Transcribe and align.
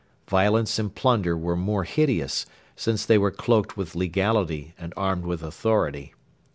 Violence 0.27 0.79
and 0.79 0.95
plunder 0.95 1.37
were 1.37 1.55
more 1.55 1.83
hideous, 1.83 2.47
since 2.75 3.05
they 3.05 3.19
were 3.19 3.29
cloaked 3.29 3.77
with 3.77 3.93
legality 3.93 4.73
and 4.79 4.95
armed 4.97 5.25
with 5.25 5.43
authority. 5.43 6.15